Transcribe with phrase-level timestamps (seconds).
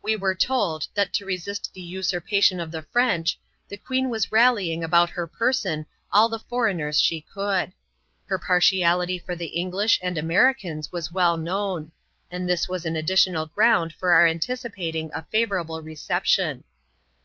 [0.00, 4.84] We were told, that to resist the usurpation of the French, the queen was rallying
[4.84, 7.72] about her person all the foreigners she could^
[8.26, 11.90] Her partiality for the English and Americans was well known;
[12.30, 16.62] and this was an additional ground for our anticipating a favourable reception.